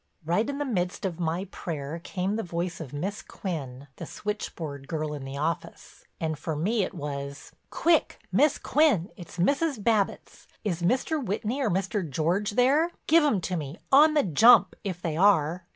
[0.25, 4.87] Right in the midst of my prayer came the voice of Miss Quinn, the switchboard
[4.87, 9.83] girl in the office, and for me it was: "Quick, Miss Quinn—it's Mrs.
[9.83, 10.47] Babbitts.
[10.63, 11.23] Is Mr.
[11.23, 12.09] Whitney or Mr.
[12.09, 12.89] George there?
[13.05, 15.67] Give 'em to me—on the jump—if they are."